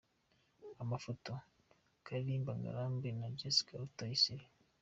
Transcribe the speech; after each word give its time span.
Amafoto: 0.83 1.31
Karirima 2.05 2.53
Ngarambe 2.59 3.07
& 3.23 3.39
Jessica 3.39 3.73
Rutayisire. 3.79 4.45